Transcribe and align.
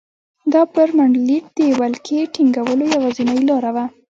دا 0.53 0.61
پر 0.73 0.87
منډلینډ 0.97 1.47
د 1.57 1.59
ولکې 1.79 2.19
ټینګولو 2.33 2.83
یوازینۍ 2.95 3.39
لاره 3.49 3.71
وه. 3.75 3.85